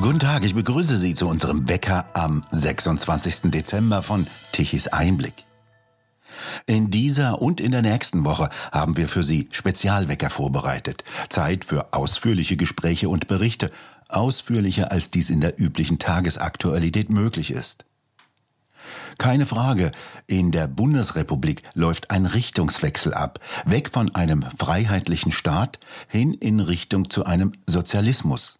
[0.00, 3.50] Guten Tag, ich begrüße Sie zu unserem Wecker am 26.
[3.50, 5.44] Dezember von Tichys Einblick.
[6.66, 11.02] In dieser und in der nächsten Woche haben wir für Sie Spezialwecker vorbereitet.
[11.30, 13.72] Zeit für ausführliche Gespräche und Berichte,
[14.08, 17.84] ausführlicher als dies in der üblichen Tagesaktualität möglich ist.
[19.18, 19.90] Keine Frage,
[20.28, 27.10] in der Bundesrepublik läuft ein Richtungswechsel ab, weg von einem freiheitlichen Staat hin in Richtung
[27.10, 28.57] zu einem Sozialismus.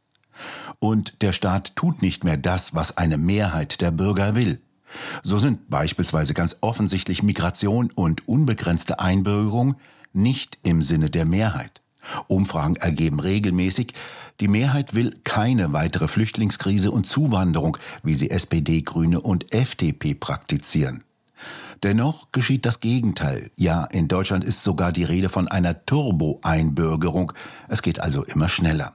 [0.79, 4.61] Und der Staat tut nicht mehr das, was eine Mehrheit der Bürger will.
[5.23, 9.77] So sind beispielsweise ganz offensichtlich Migration und unbegrenzte Einbürgerung
[10.13, 11.83] nicht im Sinne der Mehrheit.
[12.29, 13.93] Umfragen ergeben regelmäßig,
[14.41, 21.05] die Mehrheit will keine weitere Flüchtlingskrise und Zuwanderung, wie sie SPD, Grüne und FDP praktizieren.
[21.83, 23.51] Dennoch geschieht das Gegenteil.
[23.57, 27.33] Ja, in Deutschland ist sogar die Rede von einer Turbo-Einbürgerung.
[27.69, 28.95] Es geht also immer schneller.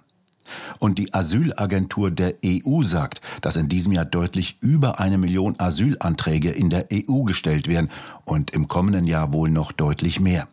[0.79, 6.51] Und die Asylagentur der EU sagt, dass in diesem Jahr deutlich über eine Million Asylanträge
[6.51, 7.89] in der EU gestellt werden
[8.25, 10.47] und im kommenden Jahr wohl noch deutlich mehr.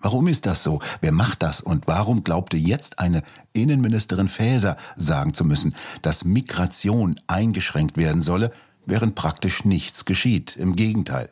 [0.00, 0.80] Warum ist das so?
[1.00, 1.60] Wer macht das?
[1.60, 8.52] Und warum glaubte jetzt eine Innenministerin Faeser sagen zu müssen, dass Migration eingeschränkt werden solle,
[8.84, 10.56] während praktisch nichts geschieht?
[10.56, 11.30] Im Gegenteil.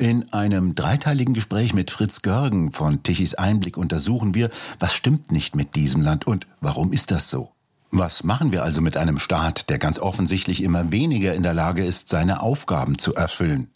[0.00, 4.48] In einem dreiteiligen Gespräch mit Fritz Görgen von Tichys Einblick untersuchen wir,
[4.78, 7.50] was stimmt nicht mit diesem Land und warum ist das so?
[7.90, 11.84] Was machen wir also mit einem Staat, der ganz offensichtlich immer weniger in der Lage
[11.84, 13.68] ist, seine Aufgaben zu erfüllen?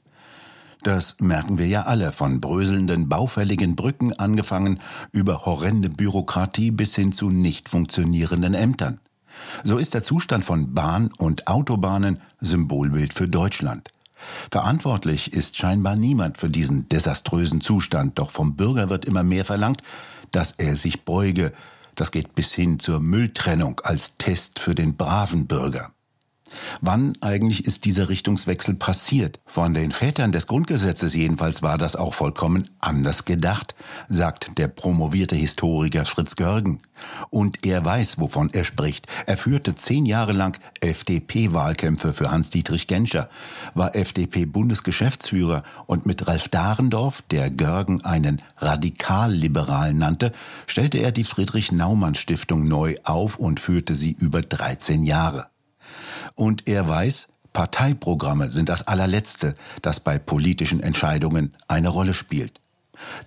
[0.82, 4.80] Das merken wir ja alle, von bröselnden, baufälligen Brücken angefangen
[5.12, 8.98] über horrende Bürokratie bis hin zu nicht funktionierenden Ämtern.
[9.62, 13.90] So ist der Zustand von Bahn und Autobahnen Symbolbild für Deutschland.
[14.50, 19.82] Verantwortlich ist scheinbar niemand für diesen desaströsen Zustand, doch vom Bürger wird immer mehr verlangt,
[20.30, 21.52] dass er sich beuge.
[21.94, 25.93] Das geht bis hin zur Mülltrennung als Test für den braven Bürger.
[26.80, 29.40] Wann eigentlich ist dieser Richtungswechsel passiert?
[29.46, 33.74] Von den Vätern des Grundgesetzes jedenfalls war das auch vollkommen anders gedacht,
[34.08, 36.80] sagt der promovierte Historiker Fritz Görgen.
[37.30, 39.06] Und er weiß, wovon er spricht.
[39.26, 43.28] Er führte zehn Jahre lang FDP-Wahlkämpfe für Hans-Dietrich Genscher,
[43.74, 50.32] war FDP-Bundesgeschäftsführer und mit Ralf Dahrendorf, der Görgen einen Radikalliberalen nannte,
[50.66, 55.53] stellte er die Friedrich-Naumann-Stiftung neu auf und führte sie über 13 Jahre.
[56.34, 62.60] Und er weiß, Parteiprogramme sind das allerletzte, das bei politischen Entscheidungen eine Rolle spielt.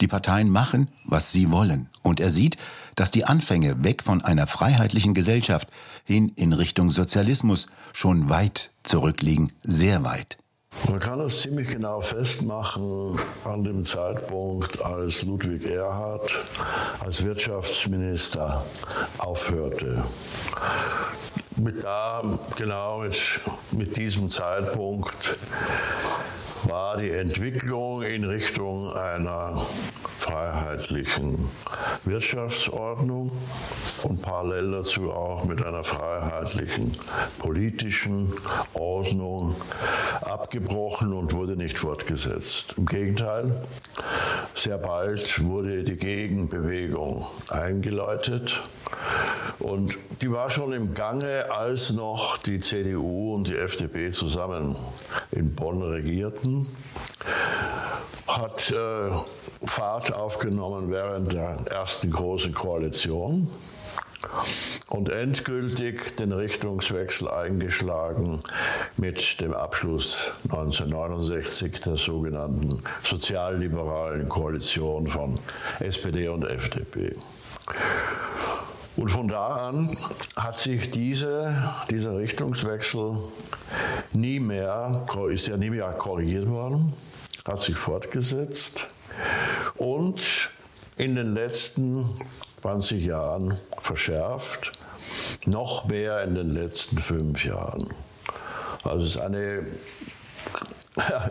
[0.01, 1.90] Die Parteien machen, was sie wollen.
[2.01, 2.57] Und er sieht,
[2.95, 5.69] dass die Anfänge weg von einer freiheitlichen Gesellschaft
[6.03, 10.38] hin in Richtung Sozialismus schon weit zurückliegen, sehr weit.
[10.88, 16.31] Man kann es ziemlich genau festmachen an dem Zeitpunkt, als Ludwig Erhard
[17.00, 18.63] als Wirtschaftsminister
[19.18, 20.03] aufhörte
[21.59, 22.22] mit da,
[22.56, 23.40] genau mit,
[23.72, 25.38] mit diesem Zeitpunkt
[26.63, 29.59] war die Entwicklung in Richtung einer
[30.19, 31.47] freiheitlichen
[32.03, 33.31] Wirtschaftsordnung
[34.03, 36.97] und parallel dazu auch mit einer freiheitlichen
[37.40, 38.34] politischen
[38.74, 39.56] Ordnung
[40.22, 42.74] abgebrochen und wurde nicht fortgesetzt.
[42.78, 43.62] Im Gegenteil,
[44.55, 48.61] sehr bald wurde die Gegenbewegung eingeläutet
[49.59, 54.75] und die war schon im Gange, als noch die CDU und die FDP zusammen
[55.31, 56.67] in Bonn regierten.
[58.27, 59.11] Hat äh,
[59.65, 63.49] Fahrt aufgenommen während der ersten großen Koalition
[64.89, 68.39] und endgültig den Richtungswechsel eingeschlagen
[68.95, 75.39] mit dem Abschluss 1969 der sogenannten sozialliberalen Koalition von
[75.79, 77.11] SPD und FDP.
[78.95, 79.95] Und von da an
[80.35, 81.55] hat sich diese,
[81.91, 83.17] dieser Richtungswechsel
[84.13, 86.93] nie mehr, ist ja nie mehr korrigiert worden,
[87.45, 88.87] hat sich fortgesetzt
[89.75, 90.49] und
[90.97, 92.05] in den letzten
[92.61, 94.71] 20 Jahren verschärft,
[95.45, 97.88] noch mehr in den letzten fünf Jahren.
[98.83, 99.65] Also es ist eine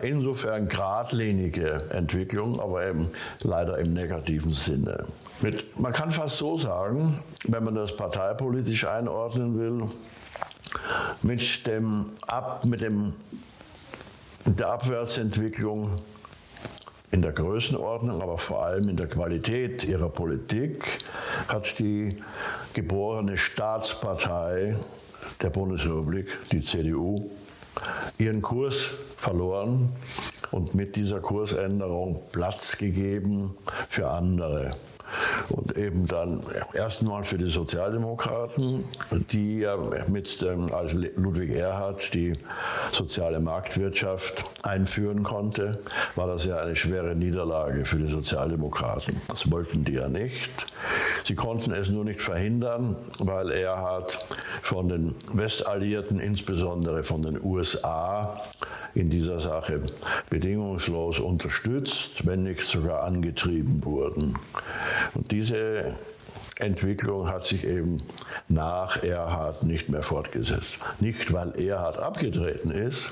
[0.03, 3.11] insofern geradlinige Entwicklung, aber eben
[3.43, 5.05] leider im negativen Sinne.
[5.41, 9.91] Mit, man kann fast so sagen, wenn man das parteipolitisch einordnen will,
[11.23, 13.15] mit, dem Ab, mit dem,
[14.47, 15.97] der Abwärtsentwicklung
[17.17, 20.99] in der Größenordnung, aber vor allem in der Qualität ihrer Politik
[21.49, 22.15] hat die
[22.75, 24.77] geborene Staatspartei
[25.41, 27.31] der Bundesrepublik, die CDU,
[28.19, 29.93] ihren Kurs verloren
[30.51, 33.57] und mit dieser Kursänderung Platz gegeben
[33.89, 34.77] für andere.
[35.51, 36.41] Und eben dann
[36.75, 38.85] erstmal für die Sozialdemokraten,
[39.31, 39.77] die ja
[40.09, 42.35] mit dem, als Ludwig Erhard die
[42.93, 45.81] soziale Marktwirtschaft einführen konnte,
[46.15, 49.21] war das ja eine schwere Niederlage für die Sozialdemokraten.
[49.29, 50.51] Das wollten die ja nicht.
[51.25, 54.25] Sie konnten es nur nicht verhindern, weil Erhard
[54.63, 58.41] von den Westalliierten, insbesondere von den USA,
[58.97, 59.81] in dieser Sache
[60.31, 64.39] bedingungslos unterstützt, wenn nicht sogar angetrieben wurden.
[65.15, 65.95] Und diese
[66.59, 68.03] Entwicklung hat sich eben
[68.49, 70.79] nach Erhard nicht mehr fortgesetzt.
[71.01, 73.11] Nicht, weil Erhard abgetreten ist,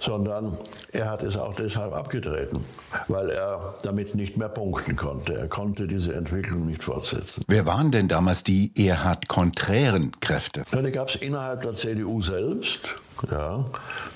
[0.00, 0.56] sondern
[0.92, 2.64] er hat es auch deshalb abgetreten,
[3.08, 5.34] weil er damit nicht mehr punkten konnte.
[5.34, 7.44] Er konnte diese Entwicklung nicht fortsetzen.
[7.46, 10.64] Wer waren denn damals die Erhard-konträren Kräfte?
[10.72, 12.80] Ja, die gab es innerhalb der CDU selbst.
[13.30, 13.66] Ja,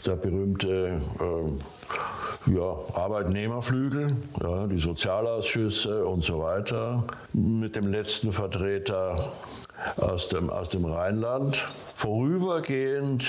[0.06, 1.52] der berühmte äh,
[2.46, 9.32] ja, Arbeitnehmerflügel, ja, die Sozialausschüsse und so weiter, mit dem letzten Vertreter
[9.96, 11.64] aus dem, aus dem Rheinland.
[11.94, 13.24] Vorübergehend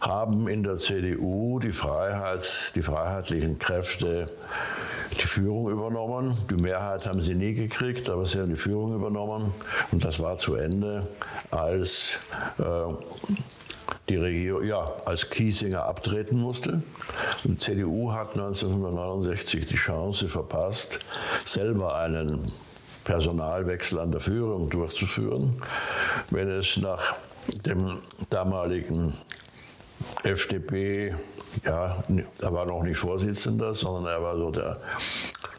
[0.00, 4.30] haben in der CDU die, Freiheits-, die freiheitlichen Kräfte
[5.12, 6.36] die Führung übernommen.
[6.50, 9.52] Die Mehrheit haben sie nie gekriegt, aber sie haben die Führung übernommen.
[9.90, 11.08] Und das war zu Ende,
[11.50, 12.18] als
[12.58, 12.62] äh,
[14.08, 16.82] die Regierung, ja, als Kiesinger abtreten musste.
[17.44, 21.00] Die CDU hat 1969 die Chance verpasst,
[21.44, 22.50] selber einen
[23.04, 25.62] Personalwechsel an der Führung durchzuführen.
[26.30, 27.16] Wenn es nach
[27.64, 28.00] dem
[28.30, 29.14] damaligen
[30.22, 31.14] FDP,
[31.64, 32.04] ja,
[32.40, 34.78] er war noch nicht Vorsitzender, sondern er war so der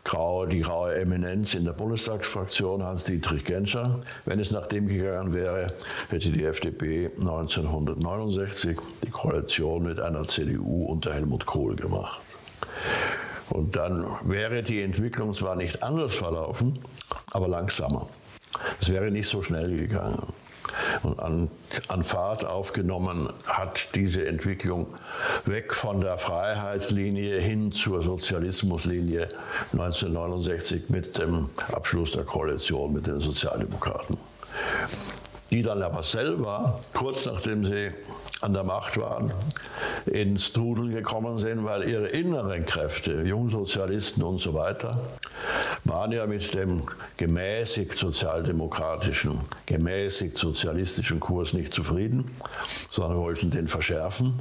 [0.03, 3.99] graue, die graue Eminenz in der Bundestagsfraktion, Hans-Dietrich Genscher.
[4.25, 5.67] Wenn es nach dem gegangen wäre,
[6.09, 12.21] hätte die FDP 1969 die Koalition mit einer CDU unter Helmut Kohl gemacht.
[13.49, 16.79] Und dann wäre die Entwicklung zwar nicht anders verlaufen,
[17.31, 18.07] aber langsamer.
[18.79, 20.33] Es wäre nicht so schnell gegangen
[21.03, 21.49] und an,
[21.87, 24.87] an Fahrt aufgenommen hat diese Entwicklung
[25.45, 29.29] weg von der Freiheitslinie hin zur Sozialismuslinie
[29.73, 34.17] 1969 mit dem Abschluss der Koalition mit den Sozialdemokraten.
[35.51, 37.91] Die dann aber selber, kurz nachdem sie
[38.41, 39.33] an der Macht waren,
[40.05, 45.01] ins Trudeln gekommen sind, weil ihre inneren Kräfte, Jungsozialisten und so weiter,
[45.83, 46.83] waren ja mit dem
[47.17, 52.31] gemäßigt sozialdemokratischen, gemäßigt sozialistischen Kurs nicht zufrieden,
[52.89, 54.39] sondern wollten den verschärfen.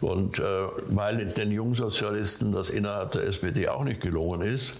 [0.00, 0.42] Und äh,
[0.88, 4.74] weil den Jungsozialisten das innerhalb der SPD auch nicht gelungen ist,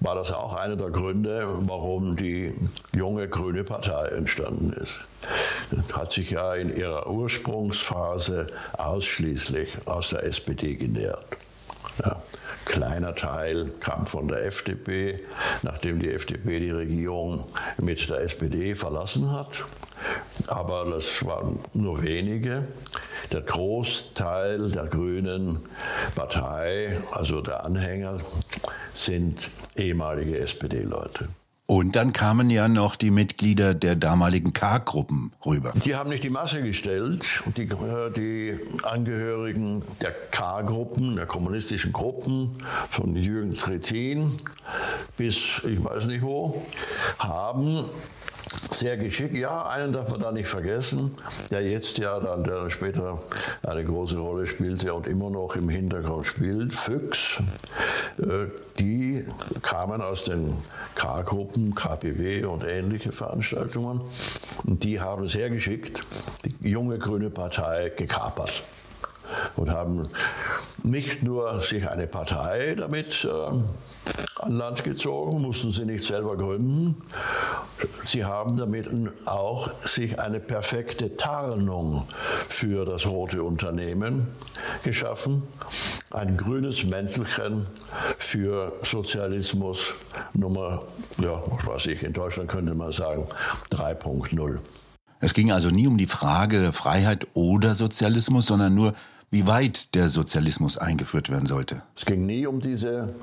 [0.00, 2.54] war das auch einer der Gründe, warum die
[2.92, 5.02] junge Grüne Partei entstanden ist.
[5.70, 8.46] Das hat sich ja in ihrer Ursprungsphase
[8.76, 11.24] ausschließlich aus der SPD genährt.
[12.04, 12.22] Ja.
[12.68, 15.24] Kleiner Teil kam von der FDP,
[15.62, 17.44] nachdem die FDP die Regierung
[17.78, 19.64] mit der SPD verlassen hat.
[20.46, 22.68] Aber das waren nur wenige.
[23.32, 25.60] Der Großteil der Grünen
[26.14, 28.18] Partei, also der Anhänger,
[28.94, 31.28] sind ehemalige SPD-Leute.
[31.70, 35.74] Und dann kamen ja noch die Mitglieder der damaligen K-Gruppen rüber.
[35.84, 37.42] Die haben nicht die Masse gestellt.
[37.58, 42.54] Die, äh, die Angehörigen der K-Gruppen, der kommunistischen Gruppen,
[42.88, 44.32] von Jürgen Trittin
[45.18, 46.62] bis ich weiß nicht wo,
[47.18, 47.84] haben
[48.70, 49.36] sehr geschickt.
[49.36, 51.14] Ja, einen darf man da nicht vergessen,
[51.50, 53.18] der jetzt ja dann, der später
[53.62, 57.38] eine große Rolle spielte und immer noch im Hintergrund spielt, Füchs.
[58.18, 58.48] Äh,
[58.78, 59.24] die
[59.62, 60.56] kamen aus den
[60.94, 64.02] K-Gruppen, KPW und ähnliche Veranstaltungen.
[64.64, 66.00] Und die haben sehr geschickt
[66.44, 68.62] die junge Grüne Partei gekapert
[69.56, 70.08] und haben
[70.82, 76.96] nicht nur sich eine Partei damit äh, an Land gezogen, mussten sie nicht selber gründen,
[78.06, 78.88] sie haben damit
[79.26, 82.06] auch sich eine perfekte Tarnung
[82.48, 84.28] für das rote Unternehmen
[84.82, 85.42] geschaffen,
[86.10, 87.66] ein grünes Mäntelchen
[88.18, 89.94] für Sozialismus
[90.34, 90.84] Nummer,
[91.18, 93.26] ja, was weiß ich, in Deutschland könnte man sagen
[93.72, 94.58] 3.0.
[95.20, 98.94] Es ging also nie um die Frage Freiheit oder Sozialismus, sondern nur
[99.30, 101.82] wie weit der Sozialismus eingeführt werden sollte.
[101.94, 103.14] Es ging nie um diese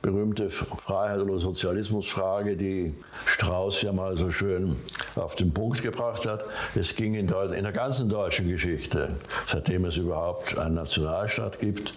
[0.00, 2.94] berühmte Freiheit- oder Sozialismusfrage, die
[3.26, 4.76] Strauß ja mal so schön
[5.14, 6.44] auf den Punkt gebracht hat.
[6.74, 11.92] Es ging in, in der ganzen deutschen Geschichte, seitdem es überhaupt einen Nationalstaat gibt,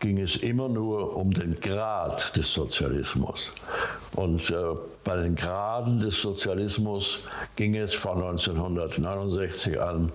[0.00, 3.52] ging es immer nur um den Grad des Sozialismus.
[4.14, 4.54] Und äh,
[5.02, 7.20] bei den Graden des Sozialismus
[7.56, 10.12] ging es von 1969 an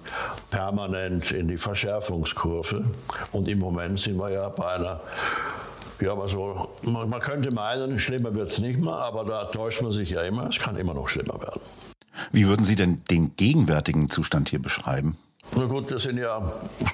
[0.50, 2.86] permanent in die Verschärfungskurve.
[3.32, 5.02] Und im Moment sind wir ja bei einer
[6.00, 9.92] Ja, also man, man könnte meinen, schlimmer wird es nicht mehr, aber da täuscht man
[9.92, 11.62] sich ja immer, es kann immer noch schlimmer werden.
[12.32, 15.18] Wie würden Sie denn den gegenwärtigen Zustand hier beschreiben?
[15.60, 16.42] Na gut, das sind ja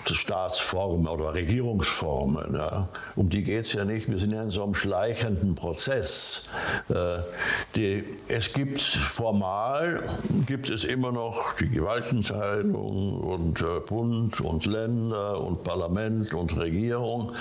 [0.06, 2.56] Staatsformen oder Regierungsformen.
[2.56, 2.88] Ja.
[3.16, 4.10] Um die geht es ja nicht.
[4.10, 6.44] Wir sind ja in so einem schleichenden Prozess.
[6.90, 7.20] Äh,
[7.75, 10.02] die, es gibt formal,
[10.48, 17.34] gibt es immer noch die Gewaltenteilung und äh, Bund und Länder und Parlament und Regierung.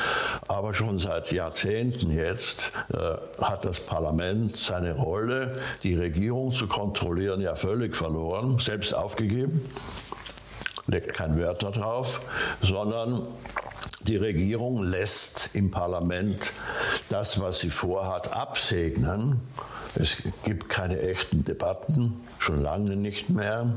[0.49, 7.41] Aber schon seit Jahrzehnten jetzt äh, hat das Parlament seine Rolle, die Regierung zu kontrollieren,
[7.41, 9.63] ja völlig verloren, selbst aufgegeben
[10.87, 12.21] legt kein Wert darauf,
[12.63, 13.21] sondern
[14.07, 16.53] die Regierung lässt im Parlament
[17.09, 19.41] das, was sie vorhat, absegnen.
[19.95, 23.77] Es gibt keine echten Debatten, schon lange nicht mehr,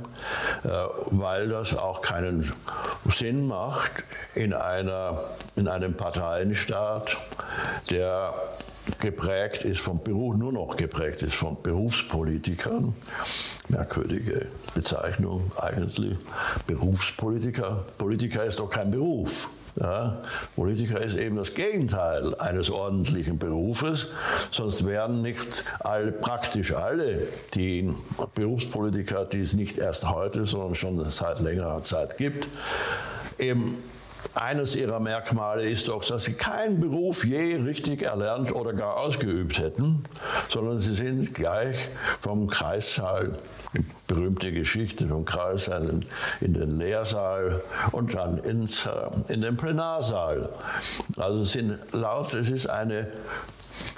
[0.64, 0.70] äh,
[1.12, 2.52] weil das auch keinen
[3.08, 5.24] Sinn macht in, einer,
[5.56, 7.18] in einem Parteienstaat,
[7.92, 8.34] der
[9.00, 12.96] geprägt ist vom Beruf, nur noch geprägt ist von Berufspolitikern.
[13.70, 16.16] Merkwürdige Bezeichnung eigentlich.
[16.68, 17.86] Berufspolitiker.
[17.98, 19.50] Politiker ist doch kein Beruf.
[19.80, 20.24] Ja,
[20.56, 24.08] Politiker ist eben das Gegenteil eines ordentlichen Berufes,
[24.50, 27.94] sonst wären nicht alle, praktisch alle die
[28.34, 32.48] Berufspolitiker, die es nicht erst heute, sondern schon seit längerer Zeit gibt,
[33.38, 33.78] eben
[34.38, 39.58] eines ihrer Merkmale ist doch, dass sie keinen Beruf je richtig erlernt oder gar ausgeübt
[39.58, 40.03] hätten,
[40.50, 41.89] sondern sie sind gleich
[42.22, 43.32] vom Kreissaal,
[44.08, 46.01] berühmte Geschichte vom Kreissaal
[46.41, 50.50] in, den Lehrsaal und dann ins, äh, in den Plenarsaal.
[51.17, 53.12] Also sind laut, es ist eine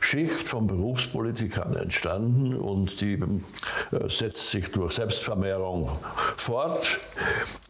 [0.01, 5.89] Schicht von Berufspolitikern entstanden und die äh, setzt sich durch Selbstvermehrung
[6.35, 6.99] fort,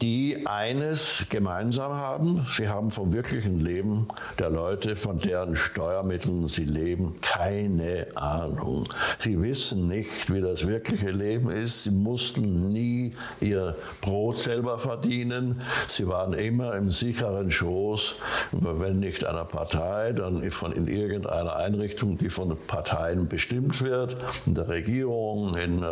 [0.00, 6.64] die eines gemeinsam haben, sie haben vom wirklichen Leben der Leute, von deren Steuermitteln sie
[6.64, 8.88] leben, keine Ahnung.
[9.18, 15.60] Sie wissen nicht, wie das wirkliche Leben ist, sie mussten nie ihr Brot selber verdienen,
[15.88, 18.14] sie waren immer im sicheren Schoß,
[18.52, 24.54] wenn nicht einer Partei, dann von in irgendeiner Einrichtung, die von Parteien bestimmt wird, in
[24.54, 25.86] der Regierung, in äh,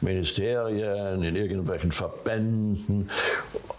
[0.00, 3.08] Ministerien, in irgendwelchen Verbänden,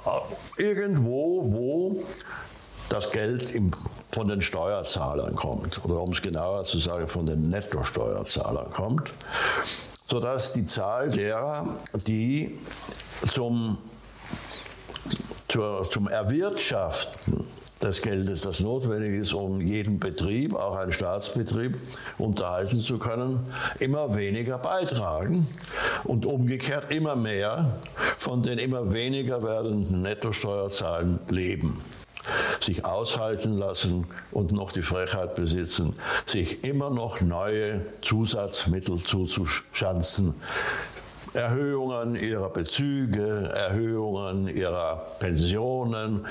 [0.06, 2.04] äh, irgendwo, wo
[2.90, 3.72] das Geld im,
[4.12, 9.12] von den Steuerzahlern kommt, oder um es genauer zu sagen, von den Nettosteuerzahlern kommt,
[10.10, 12.60] sodass die Zahl derer, die
[13.34, 13.78] zum,
[15.48, 17.48] zur, zum Erwirtschaften
[17.82, 21.78] des Geldes, das notwendig ist, um jeden Betrieb, auch einen Staatsbetrieb,
[22.18, 23.46] unterhalten zu können,
[23.80, 25.48] immer weniger beitragen
[26.04, 27.80] und umgekehrt immer mehr
[28.18, 31.82] von den immer weniger werdenden Nettosteuerzahlen leben.
[32.60, 35.96] Sich aushalten lassen und noch die Frechheit besitzen,
[36.28, 40.36] sich immer noch neue Zusatzmittel zuzuschanzen,
[41.34, 46.26] Erhöhungen ihrer Bezüge, Erhöhungen ihrer Pensionen,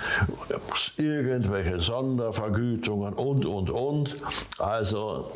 [0.96, 4.16] irgendwelche Sondervergütungen und, und, und.
[4.58, 5.32] Also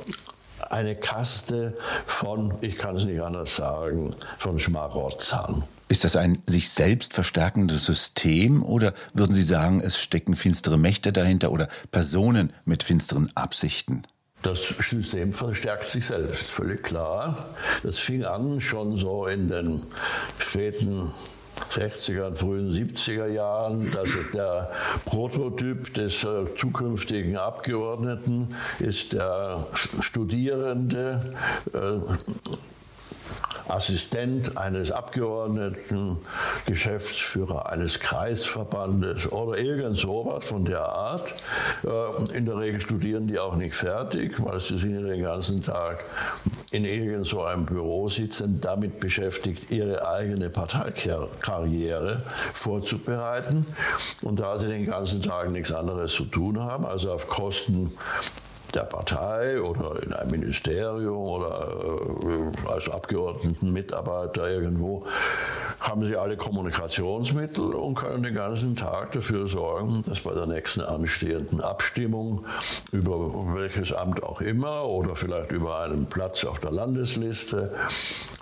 [0.71, 5.65] eine Kaste von, ich kann es nicht anders sagen, von Schmarotzern.
[5.89, 11.13] Ist das ein sich selbst verstärkendes System oder würden Sie sagen, es stecken finstere Mächte
[11.13, 14.03] dahinter oder Personen mit finsteren Absichten?
[14.45, 17.49] Das System verstärkt sich selbst, völlig klar.
[17.83, 19.83] Das fing an schon so in den
[20.39, 21.11] späten
[21.71, 24.71] 60er und frühen 70er Jahren, dass es der
[25.07, 29.67] Prototyp des äh, zukünftigen Abgeordneten ist der
[30.01, 31.35] Studierende,
[31.73, 31.79] äh,
[33.69, 36.19] Assistent eines Abgeordneten,
[36.67, 41.35] Geschäftsführer eines Kreisverbandes oder irgend sowas von der Art.
[41.85, 46.05] Äh, in der Regel studieren die auch nicht fertig, weil sie sind den ganzen Tag
[46.71, 53.67] in irgend so einem Büro sitzen, damit beschäftigt, ihre eigene Parteikarriere vorzubereiten.
[54.23, 57.93] Und da sie den ganzen Tag nichts anderes zu tun haben, also auf Kosten
[58.75, 61.69] der Partei oder in einem Ministerium oder
[62.25, 65.07] äh, als Abgeordnetenmitarbeiter irgendwo,
[65.81, 70.81] haben sie alle Kommunikationsmittel und können den ganzen Tag dafür sorgen, dass bei der nächsten
[70.81, 72.47] anstehenden Abstimmung
[72.91, 73.19] über
[73.55, 77.73] welches Amt auch immer oder vielleicht über einen Platz auf der Landesliste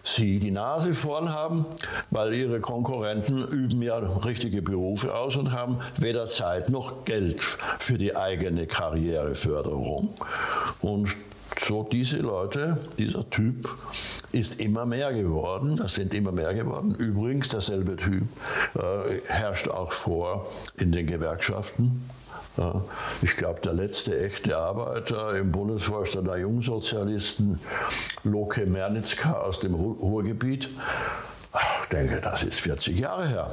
[0.03, 1.65] sie die Nase vorn haben,
[2.11, 7.41] weil ihre Konkurrenten üben ja richtige Berufe aus und haben weder Zeit noch Geld
[7.79, 10.15] für die eigene Karriereförderung.
[10.81, 11.09] Und
[11.59, 13.69] so diese Leute, dieser Typ
[14.33, 16.95] ist immer mehr geworden, das sind immer mehr geworden.
[16.95, 18.25] Übrigens, derselbe Typ
[18.75, 22.03] äh, herrscht auch vor in den Gewerkschaften
[22.59, 22.85] Ja,
[23.23, 27.61] ich glaube, der letzte echte Arbeiter im Bundesvorstand der Jungsozialisten,
[28.25, 30.69] Loke Mernitzka aus dem Ruhrgebiet,
[31.83, 33.51] ich denke, das ist 40 Jahre her.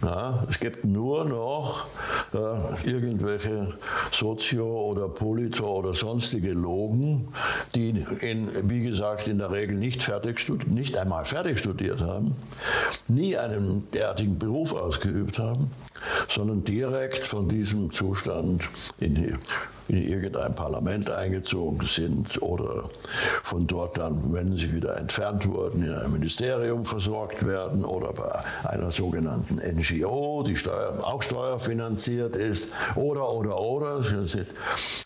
[0.00, 1.84] Ja, es gibt nur noch
[2.32, 3.74] äh, irgendwelche
[4.10, 7.28] Sozio- oder Polito- oder sonstige Logen,
[7.74, 12.34] die, in, wie gesagt, in der Regel nicht, fertig nicht einmal fertig studiert haben,
[13.06, 15.70] nie einen derartigen Beruf ausgeübt haben,
[16.28, 18.62] sondern direkt von diesem Zustand
[18.98, 19.36] in
[19.88, 22.88] in irgendein Parlament eingezogen sind oder
[23.42, 28.42] von dort dann, wenn sie wieder entfernt wurden, in ein Ministerium versorgt werden oder bei
[28.64, 34.00] einer sogenannten NGO, die Steuer, auch steuerfinanziert ist oder, oder, oder.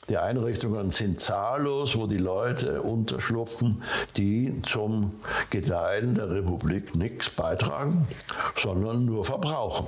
[0.09, 3.83] Die Einrichtungen sind zahllos, wo die Leute unterschlupfen,
[4.17, 5.13] die zum
[5.51, 8.07] Gedeihen der Republik nichts beitragen,
[8.57, 9.87] sondern nur verbrauchen.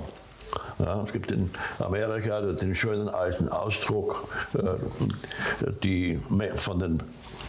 [0.79, 6.19] Ja, es gibt in Amerika den schönen alten Ausdruck, äh, die
[6.55, 7.03] von den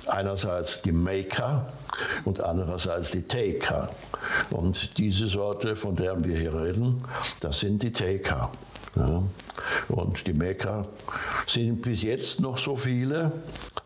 [0.08, 1.66] einerseits die Maker
[2.24, 3.88] und andererseits die Taker.
[4.50, 7.04] Und diese Sorte, von der wir hier reden,
[7.40, 8.50] das sind die Taker.
[8.96, 9.22] Ja.
[9.88, 10.88] Und die Maker
[11.46, 13.32] sind bis jetzt noch so viele,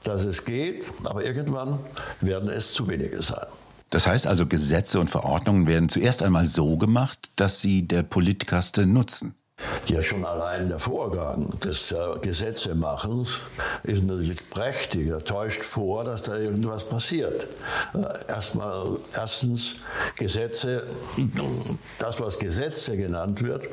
[0.03, 1.79] dass es geht, aber irgendwann
[2.21, 3.47] werden es zu wenige sein.
[3.95, 8.87] Das heißt also, Gesetze und Verordnungen werden zuerst einmal so gemacht, dass sie der Politkaste
[8.87, 9.37] nutzen.
[9.87, 13.41] Ja, schon allein der Vorgang des äh, Gesetzemachens
[13.83, 15.09] ist natürlich prächtig.
[15.09, 17.47] Er täuscht vor, dass da irgendwas passiert.
[17.95, 19.77] Äh, erstmal, erstens,
[20.17, 20.87] Gesetze,
[21.99, 23.69] das, was Gesetze genannt wird,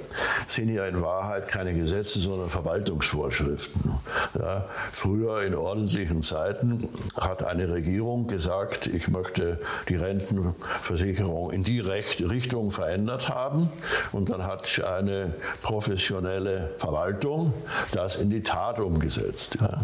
[0.47, 3.99] sind ja in Wahrheit keine Gesetze, sondern Verwaltungsvorschriften.
[4.37, 11.79] Ja, früher in ordentlichen Zeiten hat eine Regierung gesagt, ich möchte die Rentenversicherung in die
[11.79, 13.69] Richtung verändert haben.
[14.11, 15.33] Und dann hat eine
[15.81, 17.53] professionelle Verwaltung
[17.91, 19.57] das in die Tat umgesetzt.
[19.59, 19.83] Ja.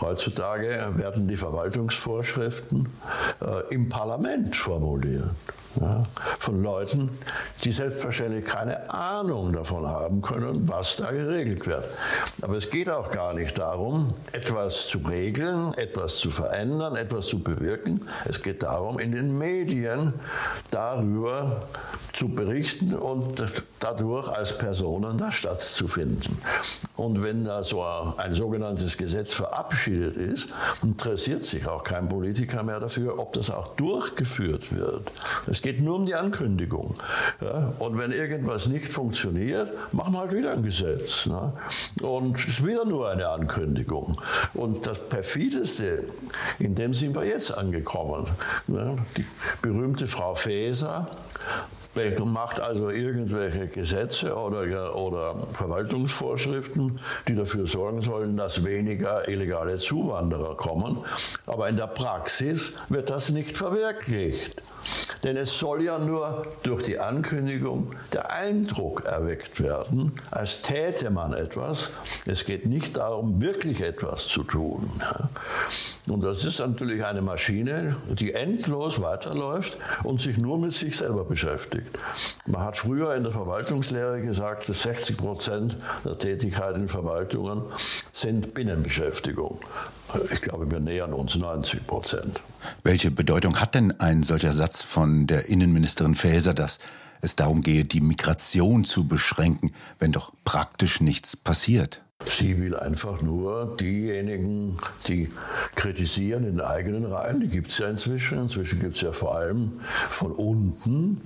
[0.00, 2.88] Heutzutage werden die Verwaltungsvorschriften
[3.40, 5.30] äh, im Parlament formuliert.
[5.80, 6.02] Ja,
[6.38, 7.18] von Leuten,
[7.64, 11.88] die selbstverständlich keine Ahnung davon haben können, was da geregelt wird.
[12.42, 17.38] Aber es geht auch gar nicht darum, etwas zu regeln, etwas zu verändern, etwas zu
[17.38, 18.06] bewirken.
[18.26, 20.12] Es geht darum, in den Medien
[20.70, 21.62] darüber
[22.12, 23.42] zu berichten und
[23.80, 26.38] dadurch als Personen da stattzufinden.
[26.96, 30.50] Und wenn da so ein sogenanntes Gesetz verabschiedet ist,
[30.82, 35.10] interessiert sich auch kein Politiker mehr dafür, ob das auch durchgeführt wird.
[35.62, 36.92] Es geht nur um die Ankündigung.
[37.40, 37.72] Ja?
[37.78, 41.26] Und wenn irgendwas nicht funktioniert, machen wir halt wieder ein Gesetz.
[41.26, 41.52] Ne?
[42.02, 44.20] Und es ist wieder nur eine Ankündigung.
[44.54, 46.04] Und das perfideste,
[46.58, 48.26] in dem sind wir jetzt angekommen.
[48.66, 48.96] Ne?
[49.16, 49.24] Die
[49.62, 51.08] berühmte Frau Faeser,
[52.24, 56.98] macht also irgendwelche Gesetze oder, oder Verwaltungsvorschriften,
[57.28, 60.98] die dafür sorgen sollen, dass weniger illegale Zuwanderer kommen.
[61.46, 64.62] Aber in der Praxis wird das nicht verwirklicht.
[65.22, 71.32] Denn es soll ja nur durch die Ankündigung der Eindruck erweckt werden, als täte man
[71.32, 71.90] etwas.
[72.26, 74.90] Es geht nicht darum, wirklich etwas zu tun.
[76.08, 81.24] Und das ist natürlich eine Maschine, die endlos weiterläuft und sich nur mit sich selber
[81.24, 81.96] beschäftigt.
[82.46, 87.62] Man hat früher in der Verwaltungslehre gesagt, dass 60 Prozent der Tätigkeit in Verwaltungen
[88.12, 89.60] sind Binnenbeschäftigung.
[90.32, 92.42] Ich glaube, wir nähern uns 90 Prozent.
[92.82, 96.78] Welche Bedeutung hat denn ein solcher Satz von der Innenministerin Faeser, dass
[97.20, 102.02] es darum gehe, die Migration zu beschränken, wenn doch praktisch nichts passiert?
[102.28, 105.30] Sie will einfach nur diejenigen, die
[105.74, 108.38] kritisieren in den eigenen Reihen, die gibt es ja inzwischen.
[108.38, 109.80] Inzwischen gibt es ja vor allem
[110.10, 111.20] von unten,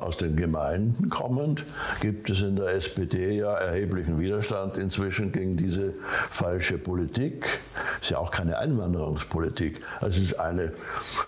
[0.00, 1.64] aus den Gemeinden kommend,
[2.00, 5.94] gibt es in der SPD ja erheblichen Widerstand inzwischen gegen diese
[6.30, 7.60] falsche Politik.
[8.00, 9.80] Ist ja auch keine Einwanderungspolitik.
[10.00, 10.72] Also es ist eine,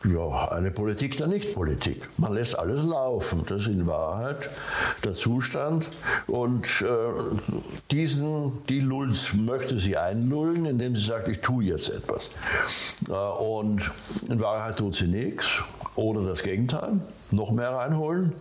[0.04, 2.08] ja, eine Politik der Nichtpolitik.
[2.18, 3.44] Man lässt alles laufen.
[3.48, 4.50] Das ist in Wahrheit
[5.04, 5.90] der Zustand.
[6.26, 6.86] Und äh,
[7.90, 12.30] diesen, die Lulz Schulz möchte sie einlullen, indem sie sagt, ich tue jetzt etwas.
[13.08, 13.90] Äh, und
[14.28, 15.60] in Wahrheit tut sie nichts
[15.96, 16.96] oder das Gegenteil,
[17.30, 18.34] noch mehr reinholen.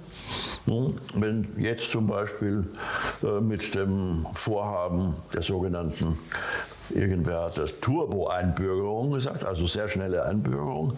[1.16, 2.66] Wenn jetzt zum Beispiel
[3.24, 6.18] äh, mit dem Vorhaben der sogenannten
[6.94, 10.98] Irgendwer hat das Turbo-Einbürgerung gesagt, also sehr schnelle Einbürgerung.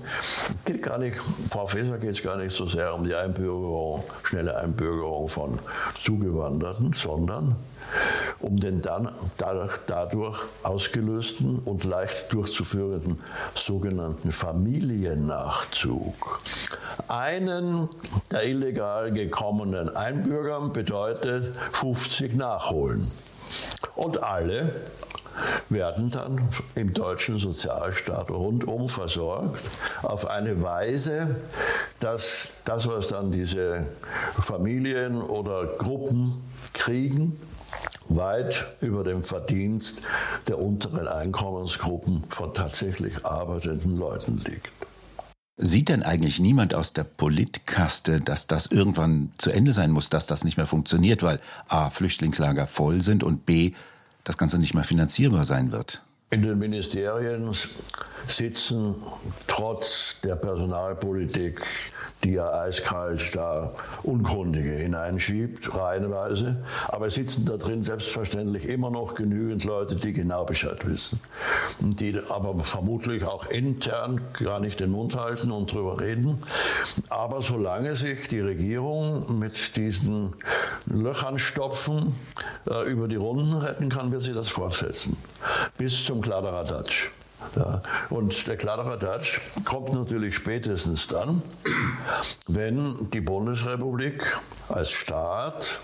[0.65, 1.17] Geht gar nicht,
[1.49, 5.59] Frau Faeser geht es gar nicht so sehr um die Einbürgerung, schnelle Einbürgerung von
[6.03, 7.55] Zugewanderten, sondern
[8.39, 13.21] um den dann dadurch, ausgelösten und leicht durchzuführenden
[13.55, 16.39] sogenannten Familiennachzug.
[17.07, 17.89] Einen
[18.31, 23.11] der illegal gekommenen Einbürgern bedeutet 50 nachholen.
[23.95, 24.73] Und alle
[25.69, 29.69] werden dann im deutschen Sozialstaat rundum versorgt
[30.03, 31.35] auf eine Weise,
[31.99, 33.87] dass das, was dann diese
[34.39, 36.43] Familien oder Gruppen
[36.73, 37.39] kriegen,
[38.09, 40.01] weit über dem Verdienst
[40.47, 44.71] der unteren Einkommensgruppen von tatsächlich arbeitenden Leuten liegt.
[45.55, 50.25] Sieht denn eigentlich niemand aus der Politkaste, dass das irgendwann zu Ende sein muss, dass
[50.25, 51.91] das nicht mehr funktioniert, weil a.
[51.91, 53.73] Flüchtlingslager voll sind und b.
[54.23, 56.01] das Ganze nicht mehr finanzierbar sein wird?
[56.31, 57.55] In den Ministerien
[58.27, 58.95] sitzen
[59.45, 61.61] trotz der Personalpolitik
[62.23, 66.63] die er eiskalt da Unkundige hineinschiebt, reihenweise.
[66.87, 71.19] Aber es sitzen da drin selbstverständlich immer noch genügend Leute, die genau Bescheid wissen.
[71.81, 76.41] Und die aber vermutlich auch intern gar nicht den Mund halten und drüber reden.
[77.09, 80.33] Aber solange sich die Regierung mit diesen
[80.85, 82.15] Löchern stopfen
[82.69, 85.17] äh, über die Runden retten kann, wird sie das fortsetzen.
[85.77, 87.09] Bis zum Kladderadatsch.
[87.55, 87.81] Ja.
[88.09, 91.41] Und der Kladderadatsch kommt natürlich spätestens dann,
[92.47, 94.23] wenn die Bundesrepublik
[94.69, 95.81] als Staat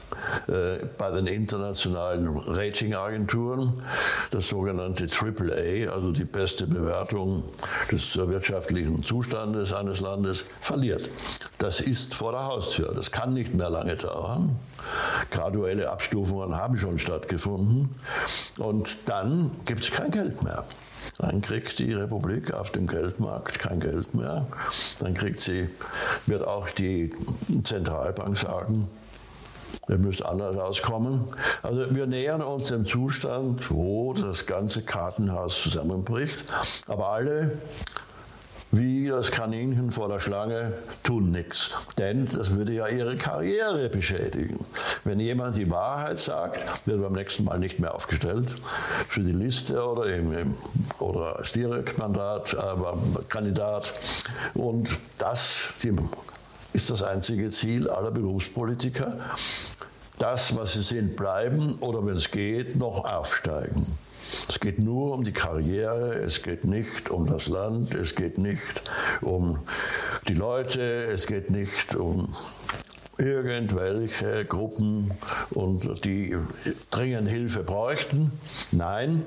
[0.47, 3.84] äh, bei den internationalen Ratingagenturen
[4.32, 7.43] das sogenannte AAA, also die beste Bewertung
[7.91, 11.10] des wirtschaftlichen Zustandes eines Landes, verliert.
[11.60, 12.93] Das ist vor der Haustür.
[12.95, 14.58] Das kann nicht mehr lange dauern.
[15.29, 17.93] Graduelle Abstufungen haben schon stattgefunden.
[18.58, 20.63] Und dann gibt es kein Geld mehr.
[21.18, 24.48] Dann kriegt die Republik auf dem Geldmarkt kein Geld mehr.
[25.00, 25.70] Dann kriegt sie,
[26.26, 27.14] wird auch die
[27.64, 28.90] Zentralbank sagen,
[29.88, 31.26] wir müssen anders auskommen.
[31.64, 36.46] Also wir nähern uns dem Zustand, wo das ganze Kartenhaus zusammenbricht.
[36.88, 37.58] Aber alle
[38.71, 41.71] wie das Kaninchen vor der Schlange tun nichts.
[41.97, 44.65] Denn das würde ja ihre Karriere beschädigen.
[45.03, 48.53] Wenn jemand die Wahrheit sagt, wird beim nächsten Mal nicht mehr aufgestellt
[49.08, 50.55] für die Liste oder, im, im,
[50.99, 53.93] oder als Direktmandat, aber Kandidat.
[54.53, 55.69] Und das
[56.73, 59.17] ist das einzige Ziel aller Berufspolitiker.
[60.19, 63.97] Das, was sie sind, bleiben oder wenn es geht, noch aufsteigen.
[64.48, 68.82] Es geht nur um die Karriere, es geht nicht um das Land, es geht nicht
[69.22, 69.60] um
[70.28, 72.34] die Leute, es geht nicht um
[73.18, 75.12] irgendwelche Gruppen
[75.52, 76.36] und die
[76.89, 78.32] dringend Hilfe bräuchten.
[78.72, 79.26] Nein,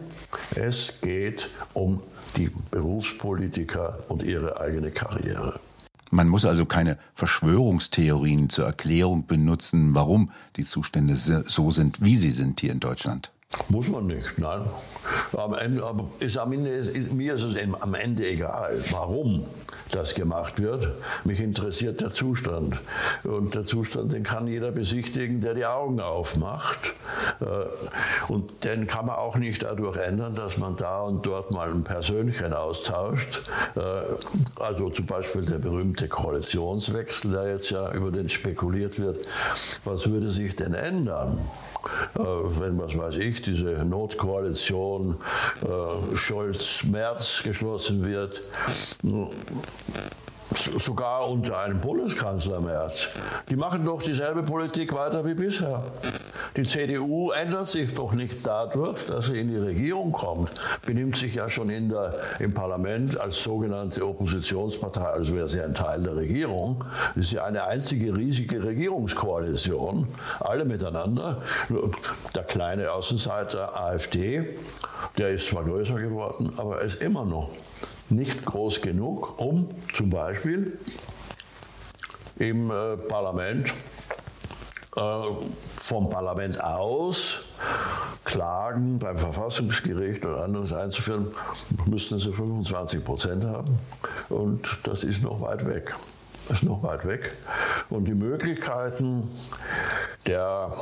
[0.55, 2.03] es geht um
[2.37, 5.61] die Berufspolitiker und ihre eigene Karriere.
[6.11, 12.31] Man muss also keine Verschwörungstheorien zur Erklärung benutzen, warum die Zustände so sind, wie sie
[12.31, 13.32] sind hier in Deutschland.
[13.69, 14.65] Muss man nicht, nein.
[15.37, 19.47] Am Ende, aber ist, am Ende ist, ist, mir ist es am Ende egal, warum
[19.91, 20.95] das gemacht wird.
[21.25, 22.81] Mich interessiert der Zustand.
[23.25, 26.95] Und der Zustand, den kann jeder besichtigen, der die Augen aufmacht.
[27.41, 31.71] Äh, und den kann man auch nicht dadurch ändern, dass man da und dort mal
[31.71, 33.43] ein Persönchen austauscht.
[33.77, 33.81] Äh,
[34.63, 39.27] also zum Beispiel der berühmte Koalitionswechsel, der jetzt ja über den spekuliert wird.
[39.85, 41.39] Was würde sich denn ändern?
[42.15, 45.17] Äh, wenn, was weiß ich, diese Notkoalition
[45.63, 48.43] äh, Scholz-Merz geschlossen wird,
[50.59, 53.09] sogar unter einem Bundeskanzler Merz.
[53.49, 55.83] Die machen doch dieselbe Politik weiter wie bisher.
[56.57, 60.51] Die CDU ändert sich doch nicht dadurch, dass sie in die Regierung kommt,
[60.85, 65.75] benimmt sich ja schon in der, im Parlament als sogenannte Oppositionspartei, als wäre sie ein
[65.75, 66.85] Teil der Regierung.
[67.15, 70.09] Das ist ja eine einzige riesige Regierungskoalition,
[70.41, 71.41] alle miteinander.
[72.35, 74.57] Der kleine Außenseiter AfD,
[75.17, 77.51] der ist zwar größer geworden, aber er ist immer noch
[78.13, 80.79] nicht groß genug, um zum Beispiel
[82.39, 83.73] im äh, Parlament
[84.97, 85.23] äh,
[85.81, 87.41] vom Parlament aus
[88.25, 91.33] Klagen beim Verfassungsgericht und anderes einzuführen,
[91.87, 93.79] müssten sie 25 Prozent haben.
[94.29, 95.95] Und das ist noch weit weg.
[96.49, 97.33] Das ist noch weit weg.
[97.91, 99.29] Und die Möglichkeiten
[100.27, 100.73] der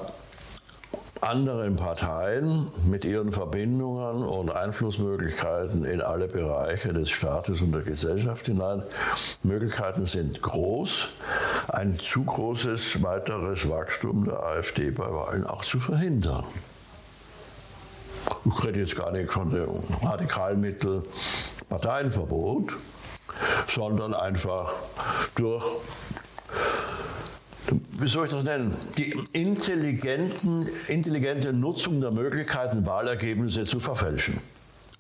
[1.21, 8.47] anderen Parteien mit ihren Verbindungen und Einflussmöglichkeiten in alle Bereiche des Staates und der Gesellschaft
[8.47, 8.83] hinein.
[9.43, 11.09] Möglichkeiten sind groß,
[11.69, 16.45] ein zu großes weiteres Wachstum der AfD bei Wahlen auch zu verhindern.
[18.45, 19.69] Ich rede jetzt gar nicht von dem
[20.03, 21.03] Radikalmittel
[21.69, 22.73] Parteienverbot,
[23.69, 24.73] sondern einfach
[25.35, 25.65] durch
[28.01, 34.39] wie soll ich das nennen, die intelligenten, intelligente Nutzung der Möglichkeiten, Wahlergebnisse zu verfälschen.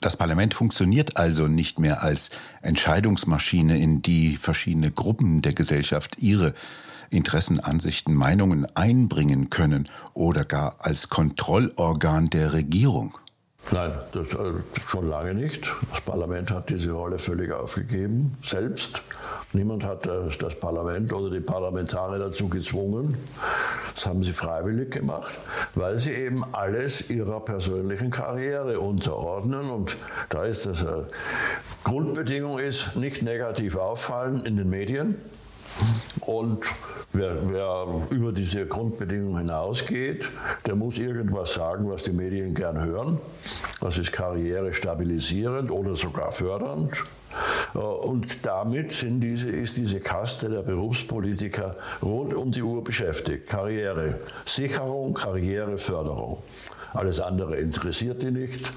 [0.00, 2.30] Das Parlament funktioniert also nicht mehr als
[2.62, 6.54] Entscheidungsmaschine, in die verschiedene Gruppen der Gesellschaft ihre
[7.10, 13.18] Interessen, Ansichten, Meinungen einbringen können oder gar als Kontrollorgan der Regierung.
[13.72, 14.52] Nein, das, äh,
[14.86, 15.70] schon lange nicht.
[15.90, 19.02] Das Parlament hat diese Rolle völlig aufgegeben, selbst.
[19.52, 23.16] Niemand hat das, das Parlament oder die Parlamentarier dazu gezwungen.
[23.94, 25.38] Das haben sie freiwillig gemacht,
[25.76, 29.70] weil sie eben alles ihrer persönlichen Karriere unterordnen.
[29.70, 29.96] Und
[30.30, 31.04] da ist das äh,
[31.84, 35.14] Grundbedingung ist, nicht negativ auffallen in den Medien
[36.22, 36.64] und
[37.12, 40.24] wer, wer, über diese Grundbedingungen hinausgeht,
[40.66, 43.18] der muss irgendwas sagen, was die Medien gern hören.
[43.80, 46.92] Das ist Karriere stabilisierend oder sogar fördernd.
[47.74, 53.48] Äh, und damit sind diese, ist diese Kaste der Berufspolitiker rund um die Uhr beschäftigt.
[53.48, 56.42] Karrieresicherung, Karriereförderung.
[56.92, 58.68] Alles andere interessiert die nicht.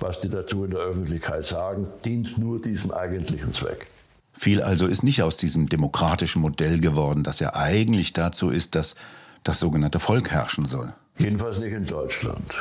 [0.00, 3.86] Was die dazu in der Öffentlichkeit sagen, dient nur diesem eigentlichen Zweck.
[4.34, 8.96] Viel also ist nicht aus diesem demokratischen Modell geworden, das ja eigentlich dazu ist, dass
[9.44, 10.92] das sogenannte Volk herrschen soll.
[11.16, 12.52] Jedenfalls nicht in Deutschland.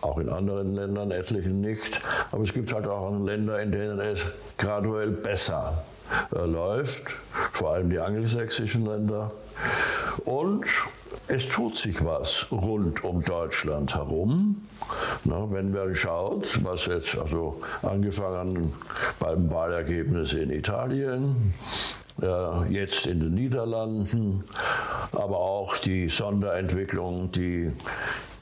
[0.00, 2.00] Auch in anderen Ländern, etlichen nicht.
[2.32, 5.84] Aber es gibt halt auch Länder, in denen es graduell besser
[6.34, 7.04] äh, läuft.
[7.52, 9.30] Vor allem die angelsächsischen Länder.
[10.24, 10.66] Und
[11.26, 14.62] es tut sich was rund um Deutschland herum.
[15.24, 18.72] Na, wenn man schaut, was jetzt, also angefangen
[19.18, 21.54] beim Wahlergebnis in Italien,
[22.22, 24.44] äh, jetzt in den Niederlanden,
[25.12, 27.72] aber auch die Sonderentwicklung, die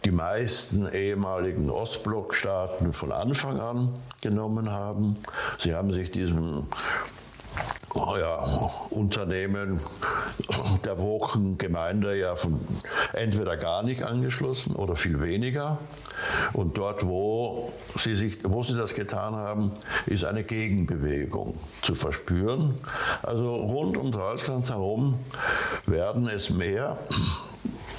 [0.04, 5.16] die meisten ehemaligen Ostblockstaaten von Anfang an genommen haben.
[5.58, 6.66] Sie haben sich diesem
[7.94, 8.44] ja,
[8.90, 9.80] Unternehmen
[10.84, 12.58] der Wochengemeinde ja von
[13.12, 15.78] entweder gar nicht angeschlossen oder viel weniger.
[16.52, 19.72] Und dort, wo sie, sich, wo sie das getan haben,
[20.06, 22.74] ist eine Gegenbewegung zu verspüren.
[23.22, 25.18] Also rund um Deutschland herum
[25.86, 26.98] werden es mehr.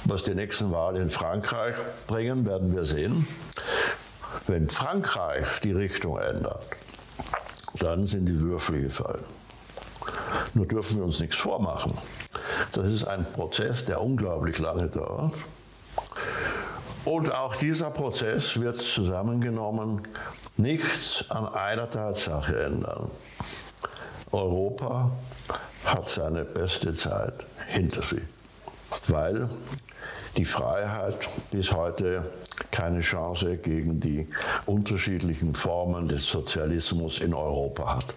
[0.06, 1.76] Was die nächsten Wahlen in Frankreich
[2.06, 3.26] bringen, werden wir sehen.
[4.46, 6.68] Wenn Frankreich die Richtung ändert,
[7.78, 9.24] dann sind die Würfel gefallen.
[10.54, 11.96] Nur dürfen wir uns nichts vormachen.
[12.72, 15.32] Das ist ein Prozess, der unglaublich lange dauert.
[17.04, 20.02] Und auch dieser Prozess wird zusammengenommen
[20.56, 23.10] nichts an einer Tatsache ändern.
[24.32, 25.10] Europa
[25.84, 28.22] hat seine beste Zeit hinter sich,
[29.08, 29.50] weil
[30.36, 32.30] die Freiheit bis heute
[32.70, 34.28] keine Chance gegen die
[34.66, 38.14] unterschiedlichen Formen des Sozialismus in Europa hat.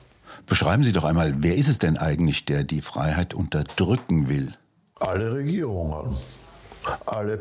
[0.48, 4.54] Beschreiben Sie doch einmal, wer ist es denn eigentlich, der die Freiheit unterdrücken will?
[4.96, 6.16] Alle Regierungen,
[7.06, 7.38] alle,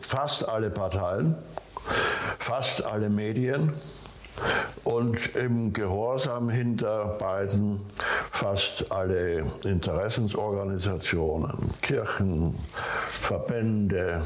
[0.00, 1.34] fast alle Parteien,
[2.38, 3.74] fast alle Medien
[4.84, 7.82] und im Gehorsam hinter beiden
[8.30, 12.58] fast alle Interessensorganisationen, Kirchen,
[13.10, 14.22] Verbände,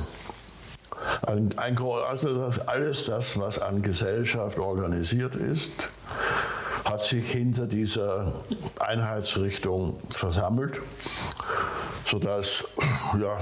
[1.22, 5.72] also das, alles das, was an Gesellschaft organisiert ist,
[6.94, 8.32] hat sich hinter dieser
[8.78, 10.80] Einheitsrichtung versammelt,
[12.06, 12.64] sodass
[13.20, 13.36] ja,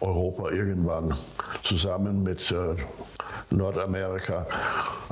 [0.00, 1.14] Europa irgendwann
[1.62, 2.74] zusammen mit äh,
[3.50, 4.48] Nordamerika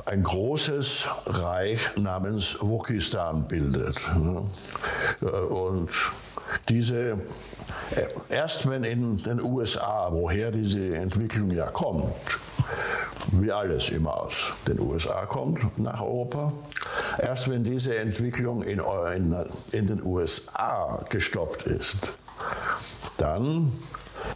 [0.05, 3.95] ein großes Reich namens Wokistan bildet.
[5.21, 5.89] Äh, und
[6.67, 7.17] diese, äh,
[8.27, 12.11] erst wenn in den USA, woher diese Entwicklung ja kommt,
[13.31, 16.53] wie alles immer aus den USA kommt nach Europa,
[17.21, 18.79] Erst wenn diese Entwicklung in,
[19.15, 19.35] in,
[19.71, 21.97] in den USA gestoppt ist,
[23.17, 23.73] dann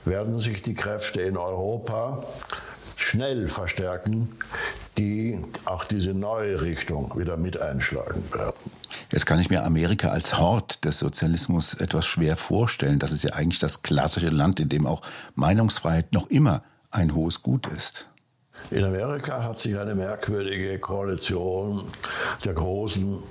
[0.06, 2.22] werden sich die Kräfte in Europa
[2.96, 4.30] schnell verstärken,
[4.98, 8.60] die auch diese neue Richtung wieder mit einschlagen werden.
[9.12, 13.00] Jetzt kann ich mir Amerika als Hort des Sozialismus etwas schwer vorstellen.
[13.00, 15.02] Das ist ja eigentlich das klassische Land, in dem auch
[15.36, 18.08] Meinungsfreiheit noch immer ein hohes Gut ist.
[18.72, 21.92] In Amerika hat sich eine merkwürdige Koalition
[22.44, 23.22] der großen,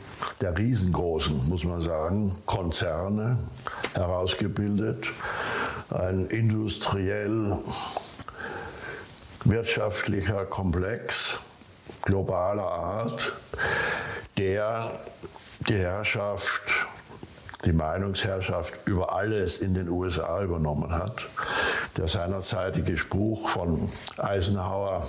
[0.40, 3.38] der riesengroßen, muss man sagen, Konzerne
[3.94, 5.10] herausgebildet.
[5.90, 7.58] Ein industriell
[9.44, 11.38] wirtschaftlicher Komplex
[12.02, 13.32] globaler Art,
[14.38, 14.98] der
[15.68, 16.62] die Herrschaft
[17.64, 21.26] die Meinungsherrschaft über alles in den USA übernommen hat.
[21.96, 25.06] Der seinerzeitige Spruch von Eisenhower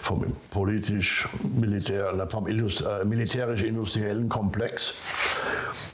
[0.00, 4.94] vom politisch-militär, vom äh, militärisch-industriellen Komplex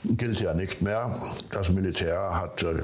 [0.03, 1.21] gilt ja nicht mehr.
[1.51, 2.81] Das Militär hat äh,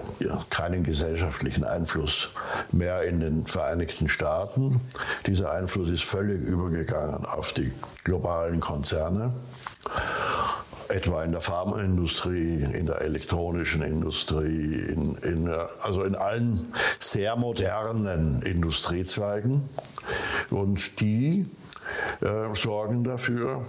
[0.50, 2.30] keinen gesellschaftlichen Einfluss
[2.72, 4.82] mehr in den Vereinigten Staaten.
[5.26, 7.72] Dieser Einfluss ist völlig übergegangen auf die
[8.04, 9.34] globalen Konzerne
[10.90, 15.48] etwa in der Pharmaindustrie, in der elektronischen Industrie, in, in,
[15.82, 19.70] also in allen sehr modernen Industriezweigen.
[20.50, 21.46] Und die
[22.22, 23.64] äh, sorgen dafür,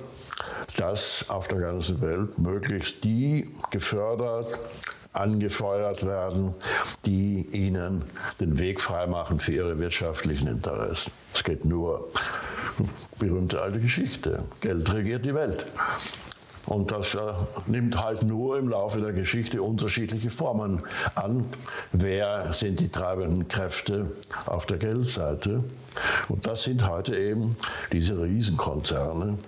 [0.76, 4.46] dass auf der ganzen Welt möglichst die gefördert,
[5.12, 6.54] angefeuert werden,
[7.06, 8.04] die ihnen
[8.40, 11.10] den Weg freimachen für ihre wirtschaftlichen Interessen.
[11.34, 12.08] Es geht nur,
[13.18, 15.66] berühmte alte Geschichte, Geld regiert die Welt.
[16.66, 17.18] Und das äh,
[17.66, 20.82] nimmt halt nur im Laufe der Geschichte unterschiedliche Formen
[21.14, 21.46] an.
[21.92, 24.12] Wer sind die treibenden Kräfte
[24.46, 25.64] auf der Geldseite?
[26.28, 27.56] Und das sind heute eben
[27.92, 29.38] diese Riesenkonzerne,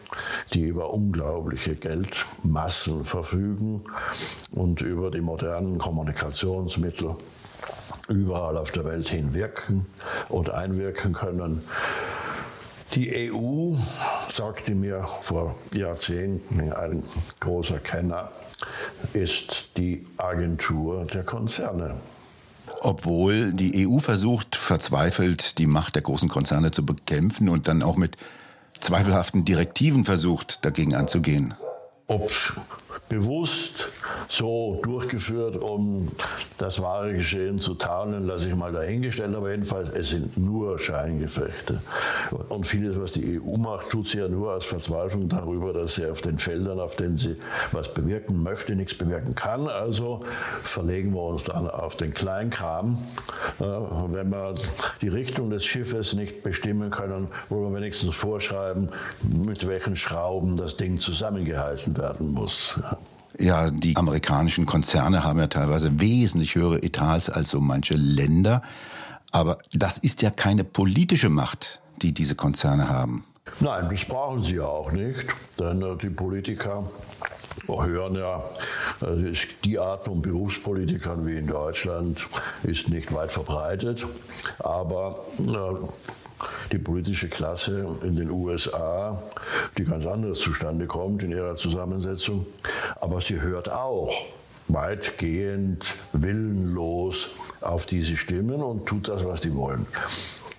[0.54, 3.82] die über unglaubliche Geldmassen verfügen
[4.52, 7.16] und über die modernen Kommunikationsmittel
[8.08, 9.86] überall auf der Welt hin wirken
[10.28, 11.62] und einwirken können.
[12.94, 13.74] Die EU,
[14.38, 17.02] sagte mir vor Jahrzehnten ein
[17.40, 18.30] großer Kenner,
[19.12, 21.98] ist die Agentur der Konzerne.
[22.82, 27.96] Obwohl die EU versucht, verzweifelt die Macht der großen Konzerne zu bekämpfen und dann auch
[27.96, 28.16] mit
[28.78, 31.54] zweifelhaften Direktiven versucht, dagegen anzugehen.
[32.06, 32.30] Ob
[33.08, 33.88] bewusst
[34.28, 36.08] so durchgeführt, um
[36.58, 39.34] das wahre Geschehen zu tarnen, lasse ich mal dahingestellt.
[39.34, 41.80] Aber jedenfalls, es sind nur Scheingefechte.
[42.48, 46.06] Und vieles, was die EU macht, tut sie ja nur aus Verzweiflung darüber, dass sie
[46.06, 47.36] auf den Feldern, auf denen sie
[47.72, 49.68] was bewirken möchte, nichts bewirken kann.
[49.68, 50.20] Also
[50.62, 52.98] verlegen wir uns dann auf den Kleinkram.
[53.58, 54.54] Wenn wir
[55.00, 58.90] die Richtung des Schiffes nicht bestimmen können, wollen wir wenigstens vorschreiben,
[59.22, 62.78] mit welchen Schrauben das Ding zusammengehalten werden muss.
[63.38, 68.62] Ja, die amerikanischen Konzerne haben ja teilweise wesentlich höhere Etats als so manche Länder.
[69.30, 73.24] Aber das ist ja keine politische Macht, die diese Konzerne haben.
[73.60, 75.24] Nein, das brauchen sie ja auch nicht,
[75.58, 76.88] denn äh, die Politiker
[77.66, 78.44] hören ja,
[79.00, 79.32] äh,
[79.64, 82.26] die Art von Berufspolitikern wie in Deutschland
[82.62, 84.06] ist nicht weit verbreitet,
[84.58, 86.27] aber äh,
[86.72, 89.22] die politische Klasse in den USA,
[89.76, 92.46] die ganz anders zustande kommt in ihrer Zusammensetzung.
[93.00, 94.12] Aber sie hört auch
[94.68, 99.86] weitgehend willenlos auf diese Stimmen und tut das, was die wollen.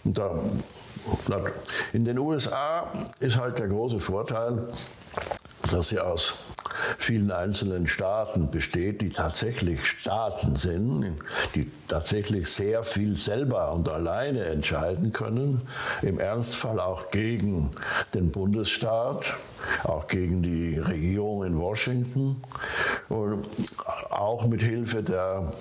[0.03, 0.33] Da,
[1.93, 4.67] in den USA ist halt der große Vorteil,
[5.71, 6.33] dass sie aus
[6.97, 11.17] vielen einzelnen Staaten besteht, die tatsächlich Staaten sind,
[11.55, 15.61] die tatsächlich sehr viel selber und alleine entscheiden können,
[16.01, 17.71] im Ernstfall auch gegen
[18.13, 19.33] den Bundesstaat,
[19.83, 22.41] auch gegen die Regierung in Washington.
[23.09, 23.47] Und
[24.09, 25.51] auch mit Hilfe der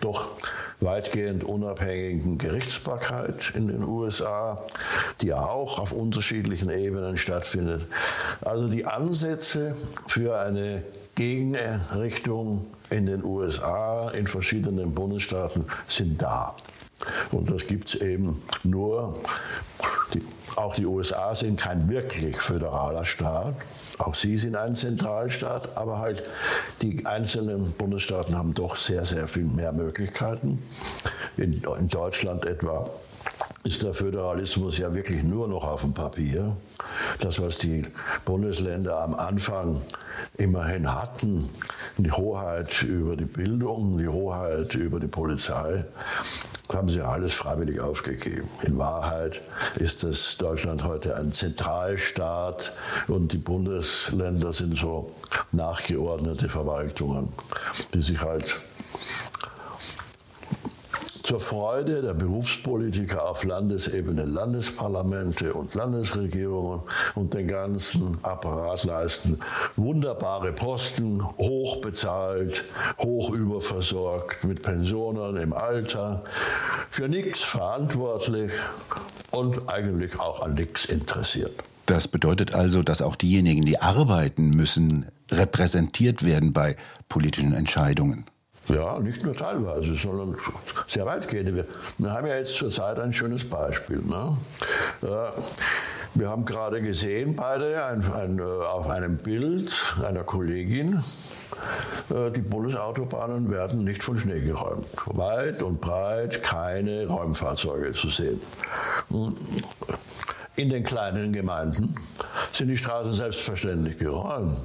[0.00, 0.32] doch
[0.80, 4.62] weitgehend unabhängigen Gerichtsbarkeit in den USA,
[5.20, 7.86] die auch auf unterschiedlichen Ebenen stattfindet.
[8.42, 9.74] Also die Ansätze
[10.06, 10.82] für eine
[11.14, 16.54] Gegenrichtung in den USA, in verschiedenen Bundesstaaten sind da.
[17.32, 19.20] Und das gibt es eben nur.
[20.14, 20.22] Die,
[20.58, 23.54] auch die USA sind kein wirklich föderaler Staat.
[23.98, 26.22] Auch sie sind ein Zentralstaat, aber halt
[26.82, 30.62] die einzelnen Bundesstaaten haben doch sehr, sehr viel mehr Möglichkeiten.
[31.36, 32.90] In, in Deutschland etwa
[33.64, 36.56] ist der Föderalismus ja wirklich nur noch auf dem Papier.
[37.20, 37.84] Das, was die
[38.24, 39.82] Bundesländer am Anfang
[40.36, 41.48] immerhin hatten,
[41.96, 45.84] die Hoheit über die Bildung, die Hoheit über die Polizei,
[46.72, 48.48] haben sie alles freiwillig aufgegeben.
[48.62, 49.42] In Wahrheit
[49.76, 52.72] ist das Deutschland heute ein Zentralstaat
[53.08, 55.12] und die Bundesländer sind so
[55.52, 57.32] nachgeordnete Verwaltungen,
[57.94, 58.60] die sich halt
[61.28, 66.80] zur Freude der Berufspolitiker auf Landesebene Landesparlamente und Landesregierungen
[67.16, 69.38] und den ganzen Apparat leisten.
[69.76, 72.64] Wunderbare Posten, hoch bezahlt,
[72.96, 76.24] hoch überversorgt, mit Pensionen im Alter,
[76.88, 78.50] für nichts verantwortlich
[79.30, 81.52] und eigentlich auch an nichts interessiert.
[81.84, 86.76] Das bedeutet also, dass auch diejenigen, die arbeiten müssen, repräsentiert werden bei
[87.10, 88.24] politischen Entscheidungen.
[88.68, 90.36] Ja, nicht nur teilweise, sondern
[90.86, 91.64] sehr weitgehend.
[91.98, 94.02] Wir, haben ja jetzt zurzeit ein schönes Beispiel.
[94.02, 94.36] Ne?
[96.14, 99.72] Wir haben gerade gesehen, beide ein, ein, äh, auf einem Bild
[100.04, 101.02] einer Kollegin,
[102.10, 104.86] äh, die Bundesautobahnen werden nicht von Schnee geräumt.
[105.06, 108.40] Weit und breit keine Räumfahrzeuge zu sehen.
[110.56, 111.94] In den kleinen Gemeinden
[112.52, 114.56] sind die Straßen selbstverständlich geräumt.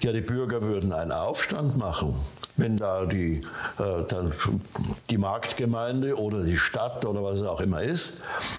[0.00, 2.14] Ja, die Bürger würden einen Aufstand machen
[2.58, 3.40] wenn da die,
[3.78, 4.04] äh,
[5.08, 8.14] die Marktgemeinde oder die Stadt oder was es auch immer ist,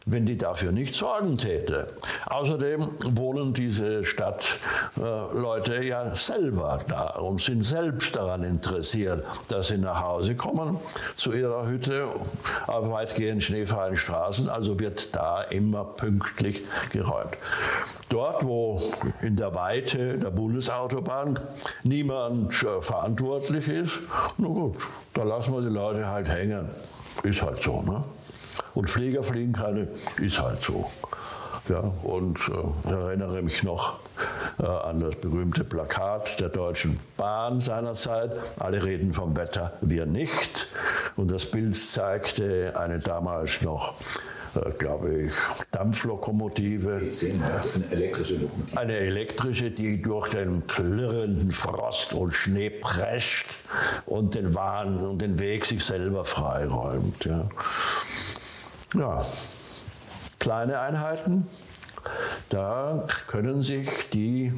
[0.06, 1.90] wenn die dafür nicht sorgen täte.
[2.26, 9.78] Außerdem wohnen diese Stadtleute äh, ja selber da und sind selbst daran interessiert, dass sie
[9.78, 10.80] nach Hause kommen
[11.16, 12.08] zu ihrer Hütte
[12.68, 14.50] auf weitgehend schneefreien Straßen.
[14.50, 17.38] Also wird da immer pünktlich geräumt.
[18.08, 18.82] Dort, wo
[19.22, 21.40] in der Weite der Bundesautobahn
[21.84, 23.89] niemand äh, verantwortlich ist,
[24.38, 24.78] na gut,
[25.14, 26.70] da lassen wir die Leute halt hängen.
[27.24, 28.04] Ist halt so, ne?
[28.74, 29.88] Und Flieger fliegen keine,
[30.18, 30.90] ist halt so.
[31.68, 34.00] Ja, und äh, erinnere mich noch
[34.60, 38.40] äh, an das berühmte Plakat der Deutschen Bahn seinerzeit.
[38.58, 40.68] Alle reden vom Wetter, wir nicht.
[41.16, 43.94] Und das Bild zeigte eine damals noch
[44.78, 45.34] glaube ich,
[45.72, 46.96] Dampflokomotive.
[46.96, 48.78] eine elektrische Lokomotive.
[48.80, 53.58] Eine elektrische, die durch den klirrenden Frost und Schnee prescht
[54.06, 57.26] und den Wahn und den Weg sich selber freiräumt.
[57.26, 57.50] Ja.
[58.96, 59.26] ja.
[60.40, 61.46] Kleine Einheiten,
[62.48, 64.54] da können sich die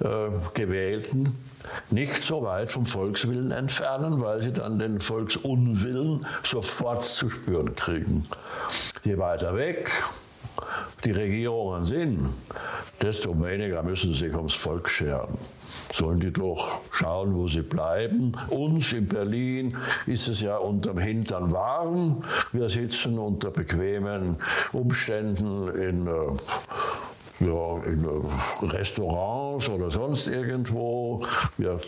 [0.00, 1.38] äh, Gewählten
[1.90, 8.26] nicht so weit vom Volkswillen entfernen, weil sie dann den Volksunwillen sofort zu spüren kriegen.
[9.02, 9.90] Je weiter weg
[11.04, 12.28] die Regierungen sind,
[13.00, 15.38] desto weniger müssen sie sich ums Volk scheren.
[15.92, 18.32] Sollen die doch schauen, wo sie bleiben.
[18.48, 19.76] Uns in Berlin
[20.06, 22.22] ist es ja unterm Hintern warm.
[22.52, 24.36] Wir sitzen unter bequemen
[24.72, 26.10] Umständen in äh,
[27.40, 31.24] ja, in äh, Restaurants oder sonst irgendwo.
[31.56, 31.80] Wir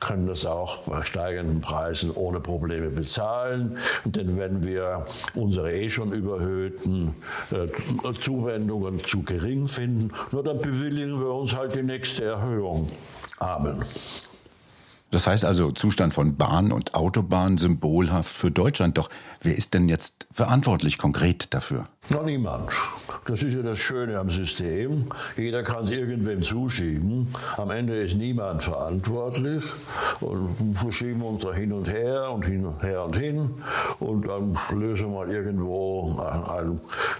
[0.00, 3.78] können das auch bei steigenden Preisen ohne Probleme bezahlen.
[4.04, 7.14] Denn wenn wir unsere eh schon überhöhten
[7.50, 12.88] äh, Zuwendungen zu gering finden, nur dann bewilligen wir uns halt die nächste Erhöhung.
[13.38, 13.84] Amen.
[15.10, 18.98] Das heißt also Zustand von Bahn und Autobahn symbolhaft für Deutschland.
[18.98, 19.10] Doch
[19.42, 21.88] wer ist denn jetzt verantwortlich konkret dafür?
[22.10, 22.70] Noch niemand.
[23.24, 25.06] Das ist ja das Schöne am System.
[25.36, 27.34] Jeder kann es irgendwem zuschieben.
[27.56, 29.64] Am Ende ist niemand verantwortlich.
[30.20, 33.50] Und wir schieben uns da hin und her und hin und her und hin.
[34.00, 36.14] Und dann lösen wir irgendwo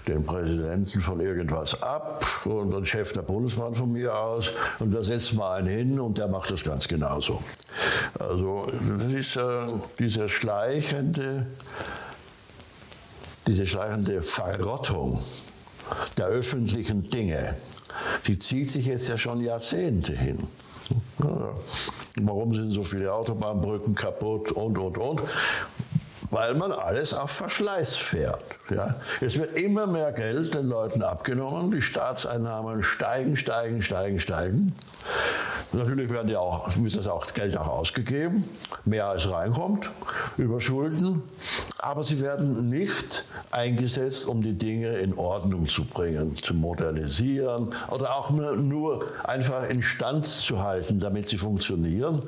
[0.07, 4.51] den Präsidenten von irgendwas ab und den Chef der Bundesbahn von mir aus.
[4.77, 7.41] Und da setzen wir einen hin und der macht das ganz genauso.
[8.19, 8.67] Also
[8.99, 9.41] das ist äh,
[9.97, 11.47] dieser schleichende
[13.47, 15.21] diese schleichende Verrottung
[16.17, 17.55] der öffentlichen Dinge,
[18.27, 20.47] die zieht sich jetzt ja schon Jahrzehnte hin.
[22.21, 25.21] Warum sind so viele Autobahnbrücken kaputt und, und, und?
[26.31, 28.43] Weil man alles auf Verschleiß fährt.
[28.69, 28.95] Ja?
[29.21, 34.75] Es wird immer mehr Geld den Leuten abgenommen, die Staatseinnahmen steigen, steigen, steigen, steigen.
[35.73, 38.43] Natürlich werden die auch, muss das auch Geld auch ausgegeben,
[38.85, 39.89] mehr als reinkommt,
[40.37, 41.21] über Schulden.
[41.79, 48.15] Aber sie werden nicht eingesetzt, um die Dinge in Ordnung zu bringen, zu modernisieren oder
[48.15, 52.21] auch nur einfach instand zu halten, damit sie funktionieren.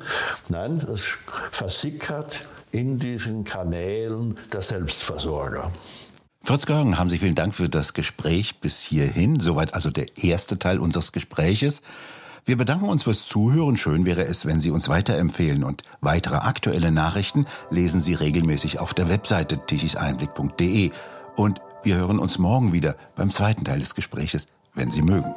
[0.48, 1.04] Nein, das
[1.50, 5.70] versickert in diesen Kanälen der Selbstversorger.
[6.42, 9.40] Fritz Görgen, haben Sie vielen Dank für das Gespräch bis hierhin.
[9.40, 11.82] Soweit also der erste Teil unseres Gespräches.
[12.48, 13.76] Wir bedanken uns fürs Zuhören.
[13.76, 15.64] Schön wäre es, wenn Sie uns weiterempfehlen.
[15.64, 20.90] Und weitere aktuelle Nachrichten lesen Sie regelmäßig auf der Webseite tichiseinblick.de.
[21.36, 25.34] Und wir hören uns morgen wieder beim zweiten Teil des Gespräches, wenn Sie mögen.